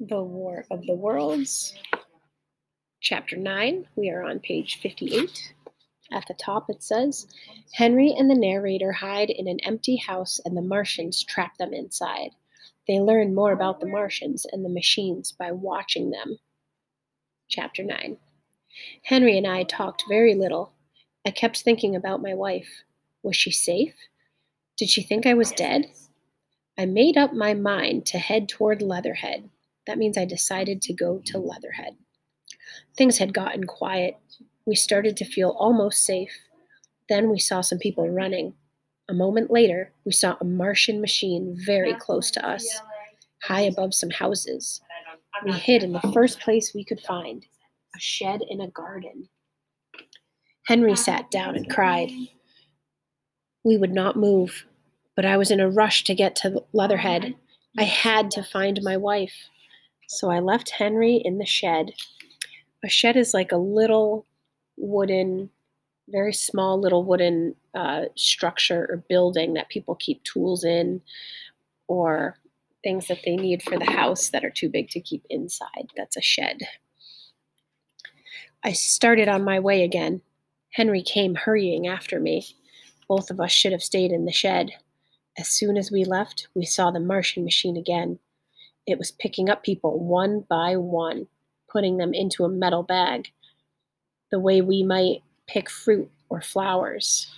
[0.00, 1.74] The War of the Worlds,
[3.00, 3.86] Chapter 9.
[3.94, 5.54] We are on page 58.
[6.10, 7.28] At the top it says
[7.72, 12.30] Henry and the narrator hide in an empty house, and the Martians trap them inside.
[12.88, 16.38] They learn more about the Martians and the machines by watching them.
[17.48, 18.16] Chapter 9.
[19.04, 20.72] Henry and I talked very little.
[21.24, 22.82] I kept thinking about my wife.
[23.22, 23.94] Was she safe?
[24.76, 25.90] Did she think I was dead?
[26.80, 29.50] I made up my mind to head toward Leatherhead.
[29.86, 31.94] That means I decided to go to Leatherhead.
[32.96, 34.16] Things had gotten quiet.
[34.64, 36.32] We started to feel almost safe.
[37.10, 38.54] Then we saw some people running.
[39.10, 42.66] A moment later, we saw a Martian machine very close to us,
[43.42, 44.80] high above some houses.
[45.44, 47.44] We hid in the first place we could find
[47.94, 49.28] a shed in a garden.
[50.64, 52.10] Henry sat down and cried.
[53.64, 54.64] We would not move,
[55.20, 57.34] but I was in a rush to get to Leatherhead.
[57.76, 59.50] I had to find my wife.
[60.08, 61.92] So I left Henry in the shed.
[62.82, 64.24] A shed is like a little
[64.78, 65.50] wooden,
[66.08, 71.02] very small little wooden uh, structure or building that people keep tools in
[71.86, 72.38] or
[72.82, 75.90] things that they need for the house that are too big to keep inside.
[75.98, 76.60] That's a shed.
[78.64, 80.22] I started on my way again.
[80.70, 82.46] Henry came hurrying after me.
[83.06, 84.72] Both of us should have stayed in the shed.
[85.38, 88.18] As soon as we left, we saw the Martian machine again.
[88.86, 91.28] It was picking up people one by one,
[91.68, 93.28] putting them into a metal bag,
[94.30, 97.32] the way we might pick fruit or flowers.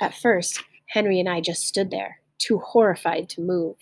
[0.00, 3.76] At first, Henry and I just stood there, too horrified to move.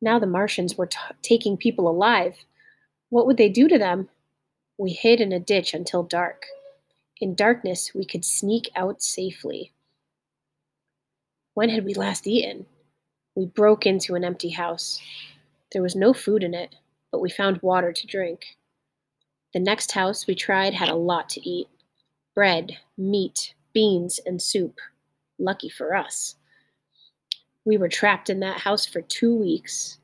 [0.00, 2.36] Now the Martians were t- taking people alive.
[3.10, 4.08] What would they do to them?
[4.78, 6.46] We hid in a ditch until dark.
[7.20, 9.72] In darkness, we could sneak out safely.
[11.54, 12.64] When had we last eaten?
[13.34, 14.98] We broke into an empty house.
[15.72, 16.74] There was no food in it,
[17.10, 18.56] but we found water to drink.
[19.52, 21.68] The next house we tried had a lot to eat
[22.34, 24.80] bread, meat, beans, and soup.
[25.38, 26.36] Lucky for us.
[27.66, 29.98] We were trapped in that house for two weeks.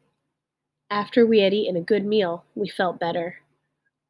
[0.91, 3.37] After we had eaten a good meal, we felt better.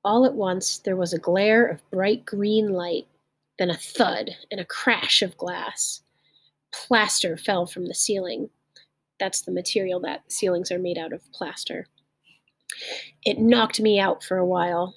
[0.03, 3.07] All at once, there was a glare of bright green light,
[3.61, 6.03] then a thud and a crash of glass
[6.73, 8.51] plaster fell from the ceiling.
[9.19, 11.87] That's the material that ceilings are made out of plaster.
[13.25, 14.95] It knocked me out for a while.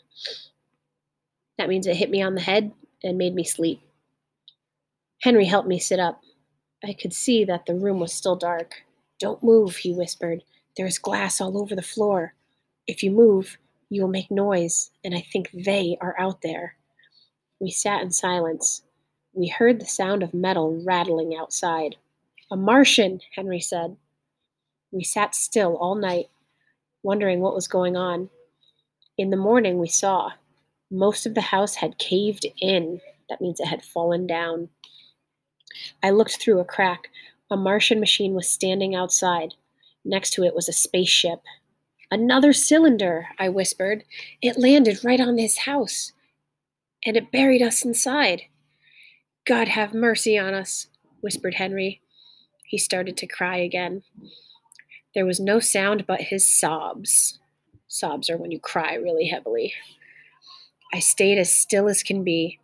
[1.58, 2.72] That means it hit me on the head
[3.04, 3.82] and made me sleep.
[5.22, 6.22] Henry helped me sit up.
[6.84, 8.84] I could see that the room was still dark.
[9.20, 10.44] Don't move, he whispered.
[10.78, 12.34] There is glass all over the floor.
[12.88, 13.58] If you move,
[13.90, 16.76] you will make noise, and I think they are out there.
[17.60, 18.82] We sat in silence.
[19.34, 21.96] We heard the sound of metal rattling outside.
[22.52, 23.96] A Martian, Henry said.
[24.92, 26.30] We sat still all night,
[27.02, 28.30] wondering what was going on.
[29.18, 30.32] In the morning, we saw.
[30.90, 33.00] Most of the house had caved in.
[33.30, 34.68] That means it had fallen down.
[36.04, 37.08] I looked through a crack.
[37.50, 39.54] A Martian machine was standing outside.
[40.04, 41.42] Next to it was a spaceship.
[42.10, 44.04] Another cylinder, I whispered.
[44.42, 46.12] It landed right on this house,
[47.06, 48.44] and it buried us inside.
[49.46, 50.88] God have mercy on us,
[51.22, 52.02] whispered Henry.
[52.66, 54.04] He started to cry again.
[55.14, 57.40] There was no sound but his sobs.
[57.88, 59.74] Sobs are when you cry really heavily.
[60.94, 62.60] I stayed as still as can be.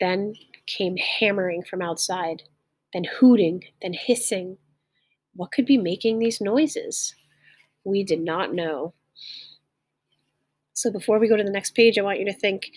[0.00, 0.34] Then
[0.66, 2.42] came hammering from outside,
[2.92, 4.58] then hooting, then hissing.
[5.34, 7.14] What could be making these noises?
[7.84, 8.94] We did not know.
[10.74, 12.70] So before we go to the next page, I want you to think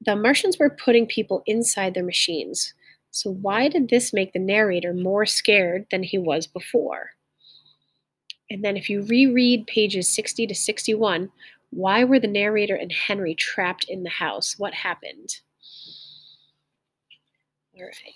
[0.00, 2.72] the Martians were putting people inside their machines.
[3.10, 7.10] So, why did this make the narrator more scared than he was before?
[8.48, 11.30] And then, if you reread pages 60 to 61,
[11.70, 14.58] why were the narrator and Henry trapped in the house?
[14.58, 15.40] What happened?
[17.76, 18.14] All right.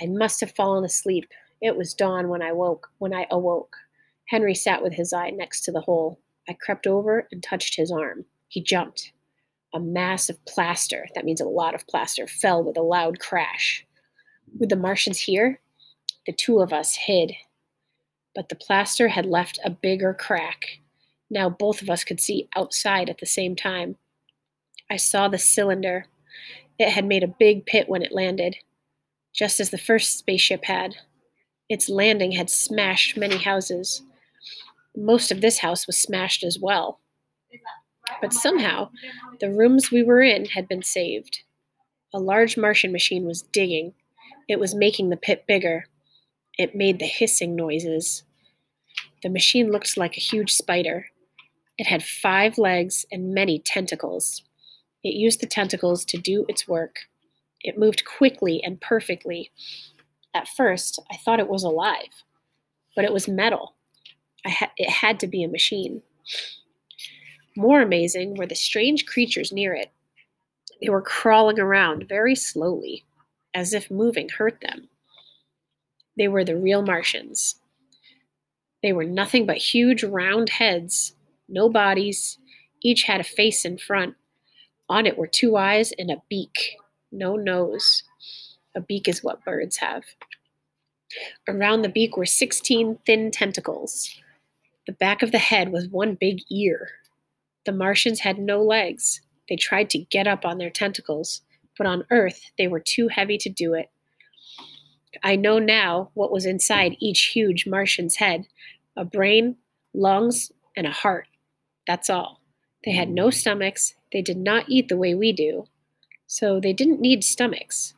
[0.00, 1.28] I must have fallen asleep.
[1.60, 2.88] It was dawn when I woke.
[2.98, 3.76] When I awoke,
[4.26, 6.20] Henry sat with his eye next to the hole.
[6.48, 8.24] I crept over and touched his arm.
[8.48, 9.12] He jumped.
[9.74, 13.86] A mass of plaster, that means a lot of plaster, fell with a loud crash.
[14.58, 15.60] With the Martians here,
[16.26, 17.32] the two of us hid.
[18.34, 20.80] But the plaster had left a bigger crack.
[21.30, 23.96] Now both of us could see outside at the same time.
[24.90, 26.06] I saw the cylinder.
[26.78, 28.56] It had made a big pit when it landed,
[29.34, 30.96] just as the first spaceship had.
[31.68, 34.02] Its landing had smashed many houses.
[34.96, 37.00] Most of this house was smashed as well.
[38.20, 38.90] But somehow,
[39.40, 41.40] the rooms we were in had been saved.
[42.14, 43.94] A large Martian machine was digging.
[44.48, 45.86] It was making the pit bigger.
[46.58, 48.24] It made the hissing noises.
[49.22, 51.06] The machine looked like a huge spider.
[51.76, 54.42] It had five legs and many tentacles.
[55.04, 56.96] It used the tentacles to do its work.
[57.60, 59.50] It moved quickly and perfectly.
[60.34, 62.24] At first, I thought it was alive,
[62.96, 63.74] but it was metal.
[64.46, 66.02] Ha- it had to be a machine.
[67.58, 69.90] More amazing were the strange creatures near it.
[70.80, 73.04] They were crawling around very slowly,
[73.52, 74.88] as if moving hurt them.
[76.16, 77.56] They were the real Martians.
[78.80, 81.16] They were nothing but huge round heads,
[81.48, 82.38] no bodies,
[82.80, 84.14] each had a face in front.
[84.88, 86.76] On it were two eyes and a beak,
[87.10, 88.04] no nose.
[88.76, 90.04] A beak is what birds have.
[91.48, 94.14] Around the beak were 16 thin tentacles.
[94.86, 96.88] The back of the head was one big ear.
[97.68, 99.20] The Martians had no legs.
[99.46, 101.42] They tried to get up on their tentacles,
[101.76, 103.90] but on Earth they were too heavy to do it.
[105.22, 108.46] I know now what was inside each huge Martian's head
[108.96, 109.56] a brain,
[109.92, 111.26] lungs, and a heart.
[111.86, 112.40] That's all.
[112.86, 113.32] They had no hmm.
[113.32, 113.92] stomachs.
[114.14, 115.66] They did not eat the way we do.
[116.26, 117.92] So they didn't need stomachs.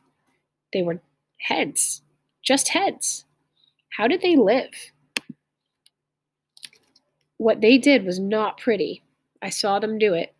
[0.73, 0.99] They were
[1.37, 2.01] heads,
[2.43, 3.23] just heads.
[3.91, 4.91] How did they live?
[7.37, 9.01] What they did was not pretty.
[9.41, 10.33] I saw them do it.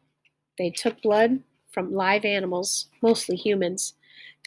[0.58, 1.40] They took blood
[1.72, 3.94] from live animals, mostly humans.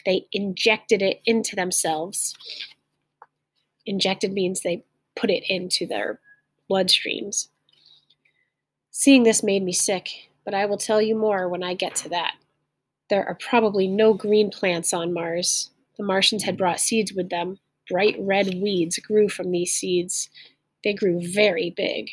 [0.05, 2.35] They injected it into themselves.
[3.85, 4.83] Injected means they
[5.15, 6.19] put it into their
[6.69, 7.47] bloodstreams.
[8.91, 12.09] Seeing this made me sick, but I will tell you more when I get to
[12.09, 12.35] that.
[13.09, 15.69] There are probably no green plants on Mars.
[15.97, 17.59] The Martians had brought seeds with them.
[17.89, 20.29] Bright red weeds grew from these seeds.
[20.83, 22.09] They grew very big.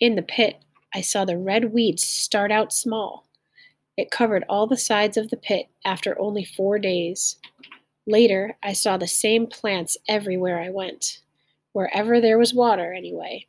[0.00, 0.63] In the pit,
[0.94, 3.26] I saw the red weeds start out small.
[3.96, 7.36] It covered all the sides of the pit after only four days.
[8.06, 11.20] Later, I saw the same plants everywhere I went,
[11.72, 13.46] wherever there was water, anyway.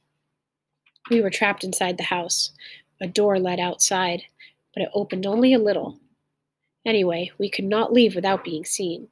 [1.12, 2.52] We were trapped inside the house.
[3.00, 4.24] A door led outside,
[4.74, 6.00] but it opened only a little.
[6.84, 9.08] Anyway, we could not leave without being seen.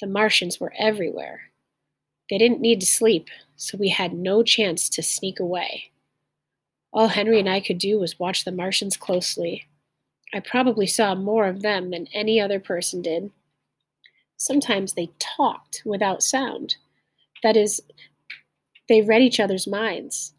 [0.00, 1.50] The Martians were everywhere.
[2.30, 5.90] They didn't need to sleep, so we had no chance to sneak away.
[6.94, 9.66] All Henry and I could do was watch the Martians closely.
[10.32, 13.32] I probably saw more of them than any other person did.
[14.36, 16.76] Sometimes they talked without sound.
[17.42, 17.82] That is,
[18.88, 20.34] they read each other's minds.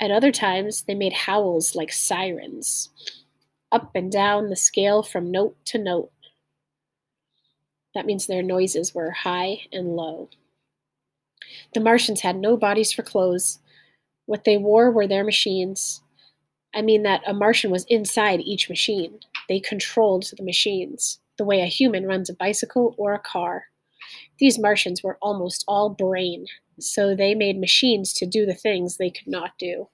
[0.00, 2.90] At other times, they made howls like sirens,
[3.72, 6.12] up and down the scale from note to note.
[7.94, 10.30] That means their noises were high and low.
[11.74, 13.58] The Martians had no bodies for clothes.
[14.26, 16.02] What they wore were their machines.
[16.74, 19.18] I mean that a Martian was inside each machine.
[19.48, 23.64] They controlled the machines, the way a human runs a bicycle or a car.
[24.38, 26.46] These Martians were almost all brain,
[26.78, 29.88] so they made machines to do the things they could not do.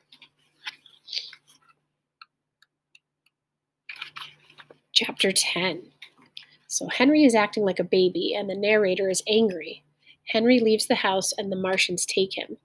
[4.93, 5.83] Chapter 10
[6.67, 9.85] So Henry is acting like a baby, and the narrator is angry.
[10.29, 12.57] Henry leaves the house, and the Martians take him.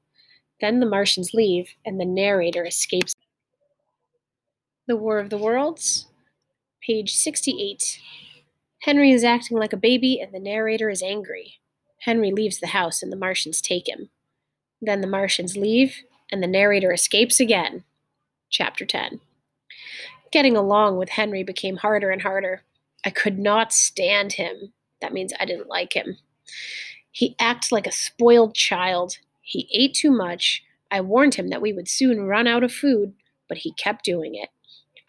[0.64, 3.14] Then the Martians leave, and the narrator escapes.
[4.88, 6.08] The War of the Worlds,
[6.82, 8.00] page 68.
[8.84, 11.56] Henry is acting like a baby, and the narrator is angry.
[12.00, 14.10] Henry leaves the house and the Martians take him.
[14.82, 15.98] Then the Martians leave
[16.32, 17.84] and the narrator escapes again.
[18.50, 19.20] Chapter 10.
[20.32, 22.62] Getting along with Henry became harder and harder.
[23.06, 24.72] I could not stand him.
[25.02, 26.20] That means I didn't like him.
[27.12, 29.18] He acts like a spoiled child.
[29.44, 30.64] He ate too much.
[30.90, 33.14] I warned him that we would soon run out of food,
[33.48, 34.50] but he kept doing it.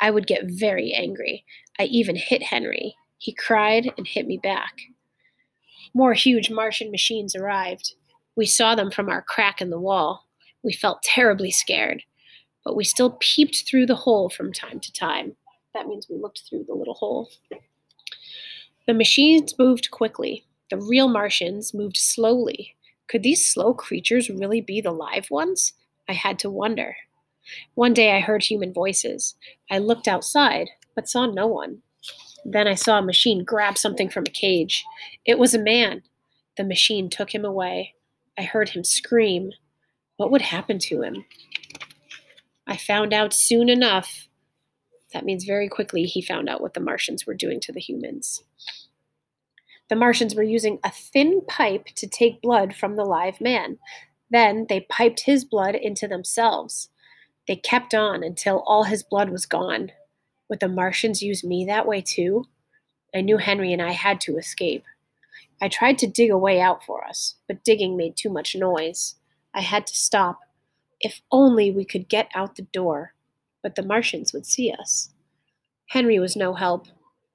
[0.01, 1.45] I would get very angry.
[1.79, 2.97] I even hit Henry.
[3.19, 4.81] He cried and hit me back.
[5.95, 7.95] More huge Martian machines arrived.
[8.37, 10.27] We saw them from our crack in the wall.
[10.65, 12.03] We felt terribly scared,
[12.65, 15.37] but we still peeped through the hole from time to time.
[15.75, 17.31] That means we looked through the little hole.
[18.87, 20.45] The machines moved quickly.
[20.71, 22.75] The real Martians moved slowly.
[23.09, 25.73] Could these slow creatures really be the live ones?
[26.09, 26.97] I had to wonder.
[27.75, 29.35] One day I heard human voices.
[29.71, 31.83] I looked outside, but saw no one.
[32.45, 34.85] Then I saw a machine grab something from a cage.
[35.25, 36.03] It was a man.
[36.57, 37.95] The machine took him away.
[38.39, 39.53] I heard him scream.
[40.17, 41.25] What would happen to him?
[42.67, 44.29] I found out soon enough.
[45.13, 48.43] That means very quickly he found out what the Martians were doing to the humans.
[49.91, 53.79] The Martians were using a thin pipe to take blood from the live man.
[54.31, 56.89] Then they piped his blood into themselves.
[57.47, 59.93] They kept on until all his blood was gone.
[60.49, 62.47] Would the Martians use me that way too?
[63.15, 64.85] I knew Henry and I had to escape.
[65.61, 69.15] I tried to dig a way out for us, but digging made too much noise.
[69.55, 70.41] I had to stop.
[71.01, 73.15] If only we could get out the door,
[73.63, 75.11] but the Martians would see us.
[75.89, 76.87] Henry was no help.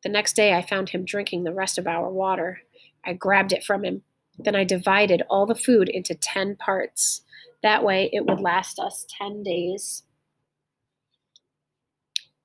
[0.03, 2.61] The next day, I found him drinking the rest of our water.
[3.05, 4.03] I grabbed it from him.
[4.37, 7.21] Then I divided all the food into 10 parts.
[7.61, 10.03] That way, it would last us 10 days.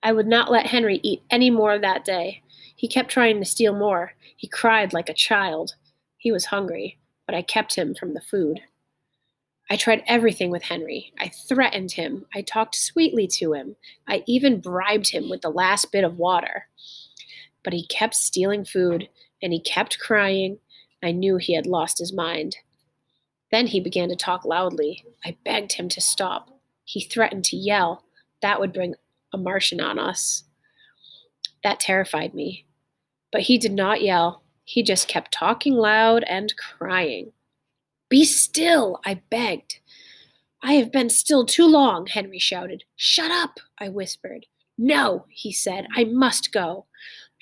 [0.02, 2.42] I would not let Henry eat any more that day.
[2.76, 4.12] He kept trying to steal more.
[4.36, 5.76] He cried like a child.
[6.18, 8.60] He was hungry, but I kept him from the food.
[9.70, 11.12] I tried everything with Henry.
[11.18, 12.26] I threatened him.
[12.34, 13.76] I talked sweetly to him.
[14.06, 16.66] I even bribed him with the last bit of water.
[17.64, 19.08] But he kept stealing food
[19.42, 20.58] and he kept crying.
[21.02, 22.56] I knew he had lost his mind.
[23.50, 25.04] Then he began to talk loudly.
[25.24, 26.50] I begged him to stop.
[26.84, 28.04] He threatened to yell.
[28.42, 28.94] That would bring
[29.32, 30.44] a Martian on us.
[31.62, 32.66] That terrified me.
[33.32, 34.42] But he did not yell.
[34.64, 37.32] He just kept talking loud and crying.
[38.08, 39.80] Be still, I begged.
[40.62, 42.84] I have been still too long, Henry shouted.
[42.96, 44.46] Shut up, I whispered.
[44.78, 45.86] No, he said.
[45.94, 46.86] I must go.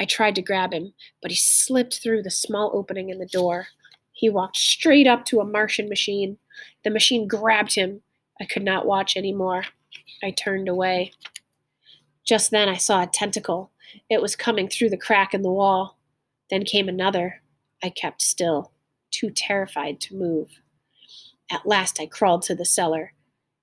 [0.00, 3.68] I tried to grab him, but he slipped through the small opening in the door.
[4.12, 6.38] He walked straight up to a Martian machine.
[6.84, 8.02] The machine grabbed him.
[8.40, 9.64] I could not watch any more.
[10.22, 11.12] I turned away.
[12.25, 13.70] Just then I saw a tentacle.
[14.08, 15.99] It was coming through the crack in the wall.
[16.50, 17.42] Then came another.
[17.82, 18.72] I kept still,
[19.11, 20.49] too terrified to move.
[21.50, 23.12] At last I crawled to the cellar.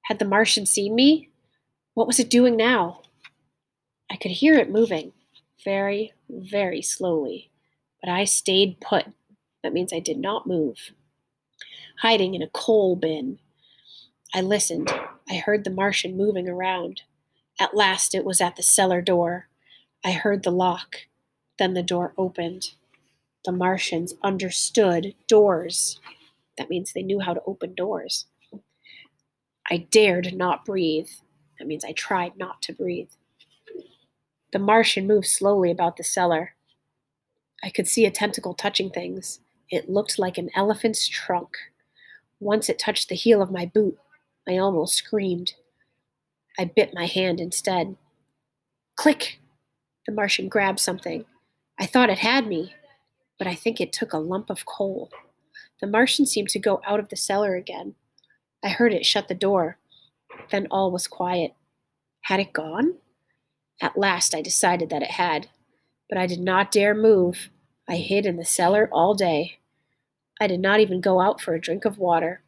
[0.04, 1.30] Had the Martian seen me?
[1.94, 3.02] What was it doing now?
[4.12, 5.14] I could hear it moving,
[5.64, 7.52] very, very slowly,
[8.02, 9.06] but I stayed put.
[9.64, 10.92] That means I did not move.
[12.02, 13.40] Hiding in a coal bin.
[14.34, 14.90] I listened.
[15.30, 17.02] I heard the Martian moving around.
[17.60, 19.48] At last it was at the cellar door.
[20.04, 21.08] I heard the lock.
[21.58, 22.72] Then the door opened.
[23.46, 26.00] The Martians understood doors.
[26.58, 28.26] That means they knew how to open doors.
[29.70, 31.10] I dared not breathe.
[31.58, 33.10] That means I tried not to breathe.
[34.52, 36.56] The Martian moved slowly about the cellar.
[37.64, 39.40] I could see a tentacle touching things.
[39.70, 41.56] It looked like an elephant's trunk.
[42.40, 43.98] Once it touched the heel of my boot.
[44.48, 45.54] I almost screamed.
[46.58, 47.96] I bit my hand instead.
[48.96, 49.40] Click!
[50.06, 51.26] The Martian grabbed something.
[51.80, 52.74] I thought it had me,
[53.38, 55.12] but I think it took a lump of coal.
[55.80, 57.96] The Martian seemed to go out of the cellar again.
[58.64, 59.78] I heard it shut the door.
[60.52, 61.54] Then all was quiet.
[62.22, 62.96] Had it gone?
[63.82, 65.48] At last I decided that it had,
[66.10, 67.50] but I did not dare move.
[67.88, 69.60] I hid in the cellar all day.
[70.40, 72.42] I did not even go out for a drink of water.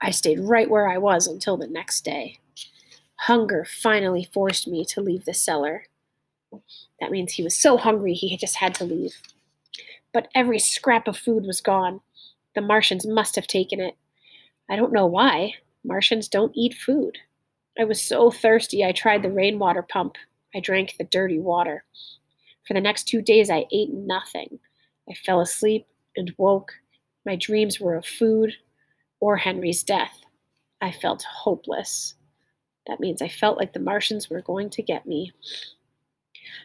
[0.00, 2.38] I stayed right where I was until the next day.
[3.22, 5.84] Hunger finally forced me to leave the cellar.
[7.00, 9.16] That means he was so hungry he just had to leave.
[10.12, 12.00] But every scrap of food was gone.
[12.54, 13.96] The Martians must have taken it.
[14.68, 15.54] I don't know why.
[15.84, 17.18] Martians don't eat food.
[17.78, 20.16] I was so thirsty I tried the rainwater pump.
[20.54, 21.84] I drank the dirty water.
[22.66, 24.58] For the next two days I ate nothing.
[25.08, 25.86] I fell asleep
[26.16, 26.72] and woke.
[27.24, 28.54] My dreams were of food
[29.20, 30.20] or Henry's death.
[30.80, 32.14] I felt hopeless.
[32.86, 35.32] That means I felt like the Martians were going to get me.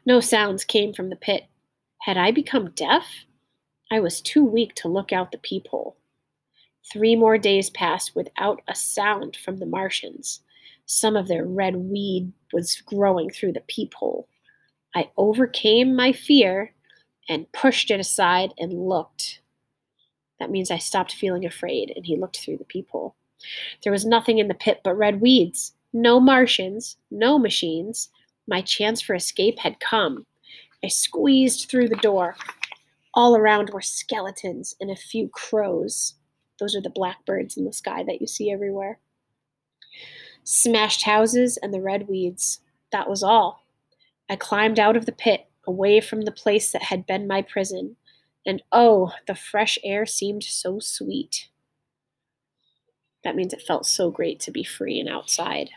[0.05, 1.43] No sounds came from the pit.
[2.01, 3.05] Had I become deaf?
[3.91, 5.97] I was too weak to look out the peephole.
[6.91, 10.41] Three more days passed without a sound from the Martians.
[10.85, 14.27] Some of their red weed was growing through the peephole.
[14.95, 16.73] I overcame my fear
[17.29, 19.39] and pushed it aside and looked.
[20.39, 23.15] That means I stopped feeling afraid, and he looked through the peephole.
[23.83, 25.73] There was nothing in the pit but red weeds.
[25.93, 28.09] No Martians, no machines.
[28.47, 30.25] My chance for escape had come.
[30.83, 32.35] I squeezed through the door.
[33.13, 36.15] All around were skeletons and a few crows.
[36.59, 38.99] Those are the blackbirds in the sky that you see everywhere.
[40.43, 42.59] Smashed houses and the red weeds.
[42.91, 43.65] That was all.
[44.29, 47.95] I climbed out of the pit, away from the place that had been my prison,
[48.45, 51.47] and oh, the fresh air seemed so sweet.
[53.23, 55.69] That means it felt so great to be free and outside.